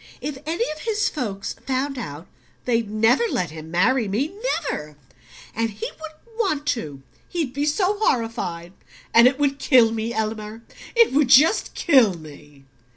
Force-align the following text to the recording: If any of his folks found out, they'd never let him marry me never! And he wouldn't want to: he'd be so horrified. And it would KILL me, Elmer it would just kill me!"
If 0.19 0.39
any 0.47 0.63
of 0.71 0.79
his 0.79 1.09
folks 1.09 1.53
found 1.67 1.95
out, 1.99 2.25
they'd 2.65 2.89
never 2.89 3.23
let 3.31 3.51
him 3.51 3.69
marry 3.69 4.07
me 4.07 4.31
never! 4.63 4.97
And 5.53 5.69
he 5.69 5.91
wouldn't 5.91 6.39
want 6.39 6.65
to: 6.69 7.03
he'd 7.29 7.53
be 7.53 7.67
so 7.67 7.99
horrified. 7.99 8.73
And 9.13 9.27
it 9.27 9.37
would 9.37 9.59
KILL 9.59 9.91
me, 9.91 10.11
Elmer 10.11 10.63
it 10.95 11.13
would 11.13 11.27
just 11.27 11.75
kill 11.75 12.15
me!" 12.17 12.65